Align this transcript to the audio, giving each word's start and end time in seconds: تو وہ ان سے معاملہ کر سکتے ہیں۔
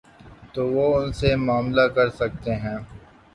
تو 0.53 0.61
وہ 0.67 0.85
ان 0.97 1.11
سے 1.13 1.35
معاملہ 1.37 1.85
کر 1.95 2.09
سکتے 2.09 2.55
ہیں۔ 2.55 2.77